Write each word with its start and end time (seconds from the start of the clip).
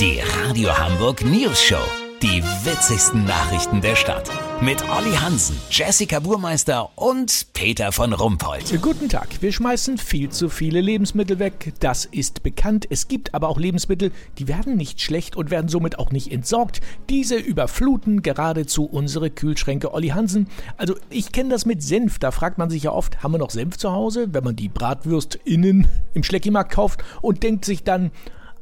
Die 0.00 0.18
Radio 0.18 0.76
Hamburg 0.76 1.24
News 1.24 1.62
Show. 1.62 1.78
Die 2.20 2.42
witzigsten 2.64 3.24
Nachrichten 3.26 3.80
der 3.80 3.94
Stadt. 3.94 4.28
Mit 4.60 4.82
Olli 4.90 5.14
Hansen, 5.14 5.56
Jessica 5.70 6.18
Burmeister 6.18 6.90
und 6.96 7.46
Peter 7.52 7.92
von 7.92 8.12
Rumpold. 8.12 8.82
Guten 8.82 9.08
Tag. 9.08 9.28
Wir 9.40 9.52
schmeißen 9.52 9.96
viel 9.96 10.30
zu 10.30 10.48
viele 10.48 10.80
Lebensmittel 10.80 11.38
weg. 11.38 11.74
Das 11.78 12.06
ist 12.06 12.42
bekannt. 12.42 12.88
Es 12.90 13.06
gibt 13.06 13.34
aber 13.34 13.48
auch 13.48 13.56
Lebensmittel, 13.56 14.10
die 14.38 14.48
werden 14.48 14.76
nicht 14.76 15.00
schlecht 15.00 15.36
und 15.36 15.52
werden 15.52 15.68
somit 15.68 16.00
auch 16.00 16.10
nicht 16.10 16.32
entsorgt. 16.32 16.80
Diese 17.08 17.36
überfluten 17.36 18.22
geradezu 18.22 18.86
unsere 18.86 19.30
Kühlschränke. 19.30 19.94
Olli 19.94 20.08
Hansen, 20.08 20.48
also 20.76 20.96
ich 21.08 21.30
kenne 21.30 21.50
das 21.50 21.66
mit 21.66 21.84
Senf. 21.84 22.18
Da 22.18 22.32
fragt 22.32 22.58
man 22.58 22.68
sich 22.68 22.82
ja 22.82 22.90
oft, 22.90 23.22
haben 23.22 23.32
wir 23.32 23.38
noch 23.38 23.50
Senf 23.50 23.76
zu 23.76 23.92
Hause, 23.92 24.34
wenn 24.34 24.42
man 24.42 24.56
die 24.56 24.68
Bratwürst 24.68 25.38
innen 25.44 25.86
im 26.14 26.24
Schleckimarkt 26.24 26.72
kauft 26.72 27.04
und 27.22 27.44
denkt 27.44 27.64
sich 27.64 27.84
dann, 27.84 28.10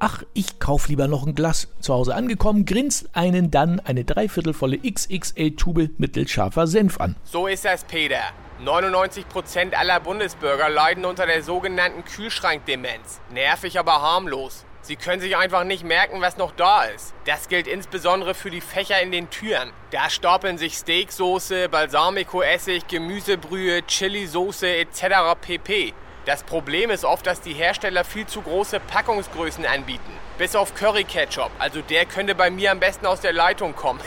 Ach, 0.00 0.22
ich 0.32 0.60
kauf 0.60 0.88
lieber 0.88 1.08
noch 1.08 1.26
ein 1.26 1.34
Glas. 1.34 1.66
Zu 1.80 1.92
Hause 1.92 2.14
angekommen, 2.14 2.64
grinst 2.64 3.10
einen 3.14 3.50
dann 3.50 3.80
eine 3.80 4.04
dreiviertelvolle 4.04 4.78
XXL-Tube 4.78 5.90
mittelscharfer 5.98 6.68
Senf 6.68 7.00
an. 7.00 7.16
So 7.24 7.48
ist 7.48 7.64
das, 7.64 7.82
Peter. 7.82 8.20
99% 8.64 9.74
aller 9.74 9.98
Bundesbürger 9.98 10.68
leiden 10.68 11.04
unter 11.04 11.26
der 11.26 11.42
sogenannten 11.42 12.04
Kühlschrankdemenz. 12.04 13.20
Nervig, 13.32 13.76
aber 13.78 14.00
harmlos. 14.00 14.64
Sie 14.82 14.94
können 14.94 15.20
sich 15.20 15.36
einfach 15.36 15.64
nicht 15.64 15.82
merken, 15.82 16.20
was 16.20 16.36
noch 16.36 16.52
da 16.52 16.84
ist. 16.84 17.12
Das 17.26 17.48
gilt 17.48 17.66
insbesondere 17.66 18.34
für 18.34 18.50
die 18.50 18.60
Fächer 18.60 19.02
in 19.02 19.10
den 19.10 19.30
Türen. 19.30 19.70
Da 19.90 20.10
stapeln 20.10 20.58
sich 20.58 20.74
Steaksoße, 20.74 21.68
Balsamico-Essig, 21.68 22.86
Gemüsebrühe, 22.86 23.82
Chili-Soße 23.84 24.76
etc. 24.76 25.34
pp. 25.40 25.92
Das 26.28 26.42
Problem 26.42 26.90
ist 26.90 27.06
oft, 27.06 27.26
dass 27.26 27.40
die 27.40 27.54
Hersteller 27.54 28.04
viel 28.04 28.26
zu 28.26 28.42
große 28.42 28.80
Packungsgrößen 28.80 29.64
anbieten. 29.64 30.12
Bis 30.36 30.54
auf 30.54 30.74
Curry 30.74 31.04
Ketchup. 31.04 31.50
Also 31.58 31.80
der 31.80 32.04
könnte 32.04 32.34
bei 32.34 32.50
mir 32.50 32.70
am 32.70 32.80
besten 32.80 33.06
aus 33.06 33.22
der 33.22 33.32
Leitung 33.32 33.74
kommen. 33.74 33.98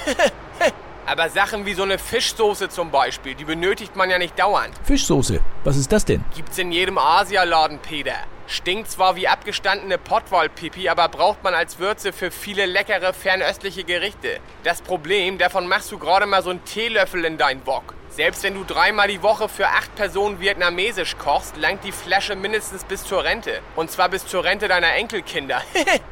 Aber 1.07 1.29
Sachen 1.29 1.65
wie 1.65 1.73
so 1.73 1.81
eine 1.81 1.97
Fischsoße 1.97 2.69
zum 2.69 2.91
Beispiel, 2.91 3.33
die 3.33 3.43
benötigt 3.43 3.95
man 3.95 4.11
ja 4.11 4.19
nicht 4.19 4.37
dauernd. 4.37 4.75
Fischsoße, 4.83 5.39
was 5.63 5.77
ist 5.77 5.91
das 5.91 6.05
denn? 6.05 6.23
Gibt's 6.35 6.59
in 6.59 6.71
jedem 6.71 6.99
Asialaden, 6.99 7.79
Peter. 7.79 8.13
Stinkt 8.51 8.91
zwar 8.91 9.15
wie 9.15 9.29
abgestandene 9.29 9.97
Pottwaldpipi, 9.97 10.89
aber 10.89 11.07
braucht 11.07 11.41
man 11.41 11.53
als 11.55 11.79
Würze 11.79 12.11
für 12.11 12.31
viele 12.31 12.65
leckere 12.65 13.13
fernöstliche 13.13 13.85
Gerichte. 13.85 14.41
Das 14.65 14.81
Problem, 14.81 15.37
davon 15.37 15.67
machst 15.67 15.89
du 15.89 15.97
gerade 15.97 16.25
mal 16.25 16.43
so 16.43 16.49
einen 16.49 16.65
Teelöffel 16.65 17.23
in 17.23 17.37
dein 17.37 17.65
Wok. 17.65 17.93
Selbst 18.09 18.43
wenn 18.43 18.55
du 18.55 18.65
dreimal 18.65 19.07
die 19.07 19.23
Woche 19.23 19.47
für 19.47 19.69
acht 19.69 19.95
Personen 19.95 20.41
vietnamesisch 20.41 21.17
kochst, 21.17 21.55
langt 21.55 21.85
die 21.85 21.93
Flasche 21.93 22.35
mindestens 22.35 22.83
bis 22.83 23.05
zur 23.05 23.23
Rente. 23.23 23.61
Und 23.77 23.89
zwar 23.89 24.09
bis 24.09 24.27
zur 24.27 24.43
Rente 24.43 24.67
deiner 24.67 24.95
Enkelkinder. 24.95 25.61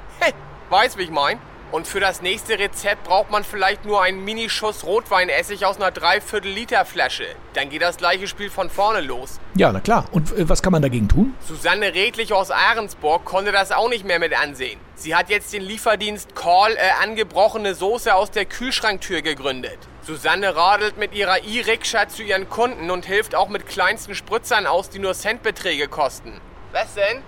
weißt, 0.70 0.98
wie 0.98 1.04
ich 1.04 1.12
mein? 1.12 1.42
Und 1.72 1.86
für 1.86 2.00
das 2.00 2.24
nächste 2.24 2.58
Rezept 2.58 3.04
braucht 3.04 3.30
man 3.30 3.44
vielleicht 3.44 3.86
nur 3.86 4.02
einen 4.02 4.26
Minischuss 4.26 4.84
Rotweinessig 4.86 5.68
aus 5.68 5.76
einer 5.76 5.92
Dreiviertel 5.92 6.50
Liter 6.50 6.84
Flasche. 6.84 7.28
Dann 7.54 7.70
geht 7.70 7.84
das 7.84 7.98
gleiche 7.98 8.28
Spiel 8.28 8.50
von 8.50 8.72
vorne 8.72 9.02
los. 9.02 9.40
Ja, 9.54 9.72
na 9.72 9.80
klar. 9.80 10.06
Und 10.12 10.32
äh, 10.32 10.50
was 10.50 10.64
kann 10.64 10.72
man 10.72 10.82
dagegen 10.82 11.08
tun? 11.08 11.36
Susanne 11.48 11.94
Redlich 11.94 12.34
aus 12.34 12.50
Ahrensburg 12.50 13.24
konnte 13.24 13.52
das 13.52 13.72
auch 13.72 13.88
nicht 13.88 14.04
mehr 14.04 14.18
mit 14.18 14.34
ansehen. 14.34 14.80
Sie 14.96 15.16
hat 15.16 15.30
jetzt 15.30 15.54
den 15.54 15.62
Lieferdienst 15.62 16.36
Call 16.36 16.76
äh, 16.76 17.04
angebrochene 17.04 17.76
Soße 17.76 18.16
aus 18.16 18.32
der 18.32 18.46
Kühlschranktür 18.46 19.22
gegründet. 19.22 19.78
Susanne 20.02 20.56
radelt 20.56 20.98
mit 20.98 21.14
ihrer 21.14 21.44
E-Rikscha 21.44 22.08
zu 22.08 22.24
ihren 22.24 22.50
Kunden 22.50 22.90
und 22.90 23.06
hilft 23.06 23.36
auch 23.36 23.48
mit 23.48 23.68
kleinsten 23.68 24.16
Spritzern 24.16 24.66
aus, 24.66 24.90
die 24.90 24.98
nur 24.98 25.14
Centbeträge 25.14 25.88
kosten. 25.88 26.42
Was 26.72 26.96
denn? 26.96 27.22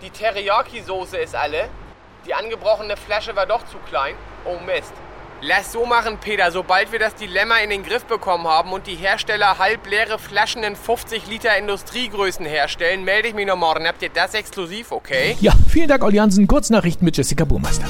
Die 0.00 0.10
Teriyaki-Soße 0.10 1.16
ist 1.16 1.34
alle? 1.34 1.68
Die 2.26 2.34
angebrochene 2.34 2.98
Flasche 2.98 3.34
war 3.34 3.46
doch 3.46 3.64
zu 3.66 3.78
klein? 3.88 4.14
Oh 4.44 4.58
Mist. 4.66 4.92
Lass 5.40 5.72
so 5.72 5.86
machen, 5.86 6.18
Peter. 6.18 6.52
Sobald 6.52 6.92
wir 6.92 6.98
das 6.98 7.14
Dilemma 7.14 7.60
in 7.60 7.70
den 7.70 7.82
Griff 7.82 8.04
bekommen 8.04 8.46
haben 8.46 8.74
und 8.74 8.86
die 8.86 8.94
Hersteller 8.94 9.56
halbleere 9.56 10.18
Flaschen 10.18 10.62
in 10.62 10.76
50 10.76 11.26
Liter 11.28 11.56
Industriegrößen 11.56 12.44
herstellen, 12.44 13.04
melde 13.04 13.28
ich 13.28 13.34
mich 13.34 13.46
noch 13.46 13.56
morgen. 13.56 13.86
Habt 13.86 14.02
ihr 14.02 14.10
das 14.10 14.34
exklusiv, 14.34 14.92
okay? 14.92 15.38
Ja, 15.40 15.52
vielen 15.70 15.88
Dank, 15.88 16.04
Olli 16.04 16.18
Hansen. 16.18 16.46
Kurznachrichten 16.46 17.06
mit 17.06 17.16
Jessica 17.16 17.46
Burmeister. 17.46 17.86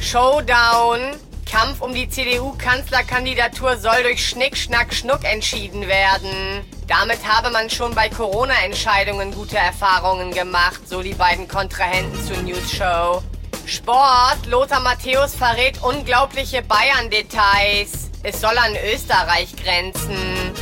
Showdown. 0.00 1.00
Kampf 1.44 1.82
um 1.82 1.92
die 1.92 2.08
CDU-Kanzlerkandidatur 2.08 3.76
soll 3.76 4.02
durch 4.02 4.26
Schnick, 4.26 4.56
Schnack, 4.56 4.94
Schnuck 4.94 5.24
entschieden 5.24 5.88
werden. 5.88 6.64
Damit 6.86 7.18
habe 7.26 7.50
man 7.50 7.68
schon 7.68 7.94
bei 7.94 8.08
Corona-Entscheidungen 8.08 9.34
gute 9.34 9.58
Erfahrungen 9.58 10.32
gemacht, 10.32 10.80
so 10.86 11.02
die 11.02 11.14
beiden 11.14 11.48
Kontrahenten 11.48 12.22
zur 12.24 12.38
News 12.38 12.72
Show. 12.72 13.22
Sport. 13.68 14.46
Lothar 14.48 14.80
Matthäus 14.80 15.34
verrät 15.34 15.82
unglaubliche 15.82 16.62
Bayern-Details. 16.62 18.10
Es 18.22 18.40
soll 18.40 18.56
an 18.58 18.74
Österreich 18.92 19.54
grenzen. 19.56 20.52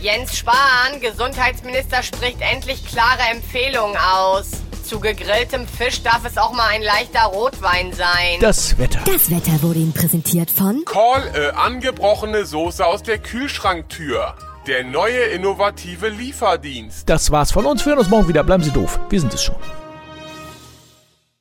Jens 0.00 0.36
Spahn, 0.36 1.00
Gesundheitsminister, 1.00 2.02
spricht 2.02 2.40
endlich 2.40 2.84
klare 2.86 3.22
Empfehlungen 3.32 3.96
aus. 3.96 4.50
Zu 4.84 5.00
gegrilltem 5.00 5.66
Fisch 5.66 6.02
darf 6.02 6.24
es 6.24 6.38
auch 6.38 6.52
mal 6.52 6.68
ein 6.68 6.82
leichter 6.82 7.24
Rotwein 7.24 7.92
sein. 7.92 8.38
Das 8.40 8.78
Wetter. 8.78 9.00
Das 9.04 9.30
Wetter 9.30 9.62
wurde 9.62 9.80
Ihnen 9.80 9.92
präsentiert 9.92 10.50
von 10.50 10.84
Call 10.84 11.22
äh, 11.34 11.56
angebrochene 11.56 12.44
Soße 12.44 12.86
aus 12.86 13.02
der 13.02 13.18
Kühlschranktür. 13.18 14.34
Der 14.66 14.84
neue 14.84 15.20
innovative 15.26 16.08
Lieferdienst. 16.08 17.08
Das 17.08 17.30
war's 17.30 17.50
von 17.52 17.66
uns. 17.66 17.84
Wir 17.84 17.90
hören 17.90 18.00
uns 18.00 18.10
morgen 18.10 18.28
wieder. 18.28 18.44
Bleiben 18.44 18.62
Sie 18.62 18.70
doof. 18.70 19.00
Wir 19.08 19.20
sind 19.20 19.32
es 19.34 19.42
schon. 19.42 19.56